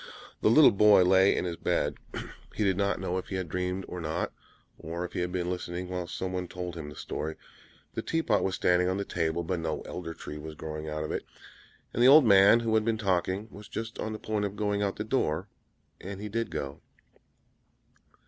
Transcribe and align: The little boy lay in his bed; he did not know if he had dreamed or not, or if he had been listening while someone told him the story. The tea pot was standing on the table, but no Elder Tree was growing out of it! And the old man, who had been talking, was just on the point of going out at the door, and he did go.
The 0.41 0.49
little 0.49 0.71
boy 0.71 1.03
lay 1.03 1.37
in 1.37 1.45
his 1.45 1.57
bed; 1.57 1.99
he 2.55 2.63
did 2.63 2.75
not 2.75 2.99
know 2.99 3.19
if 3.19 3.27
he 3.27 3.35
had 3.35 3.47
dreamed 3.47 3.85
or 3.87 4.01
not, 4.01 4.33
or 4.79 5.05
if 5.05 5.13
he 5.13 5.19
had 5.19 5.31
been 5.31 5.51
listening 5.51 5.87
while 5.89 6.07
someone 6.07 6.47
told 6.47 6.73
him 6.75 6.89
the 6.89 6.95
story. 6.95 7.35
The 7.93 8.01
tea 8.01 8.23
pot 8.23 8.43
was 8.43 8.55
standing 8.55 8.87
on 8.89 8.97
the 8.97 9.05
table, 9.05 9.43
but 9.43 9.59
no 9.59 9.81
Elder 9.81 10.15
Tree 10.15 10.39
was 10.39 10.55
growing 10.55 10.89
out 10.89 11.03
of 11.03 11.11
it! 11.11 11.23
And 11.93 12.01
the 12.01 12.07
old 12.07 12.25
man, 12.25 12.61
who 12.61 12.73
had 12.73 12.83
been 12.83 12.97
talking, 12.97 13.47
was 13.51 13.67
just 13.67 13.99
on 13.99 14.11
the 14.11 14.17
point 14.17 14.43
of 14.45 14.55
going 14.55 14.81
out 14.81 14.93
at 14.93 14.95
the 14.95 15.03
door, 15.03 15.47
and 15.99 16.19
he 16.19 16.29
did 16.29 16.49
go. 16.49 16.81